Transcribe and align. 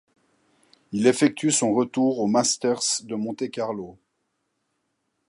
Il 0.93 1.05
effectue 1.05 1.51
son 1.51 1.75
retour 1.75 2.17
au 2.21 2.25
Masters 2.25 3.03
de 3.03 3.13
Monte-Carlo. 3.13 3.99